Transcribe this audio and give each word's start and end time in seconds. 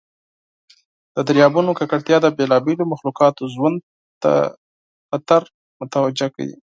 د 1.15 1.17
دریابونو 1.27 1.71
ککړتیا 1.79 2.17
د 2.21 2.27
بیلابیلو 2.37 2.89
مخلوقاتو 2.93 3.43
ژوند 3.53 3.77
ته 4.23 4.31
خطر 5.09 5.41
متوجه 5.79 6.27
کوي. 6.35 6.55